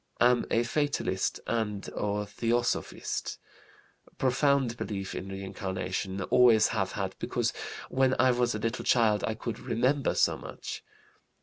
[0.19, 3.37] Am a fatalist and a theosophist.
[4.17, 7.53] Profound belief in reincarnation, always have had, because
[7.87, 10.83] when I was a little child I could 'remember' so much.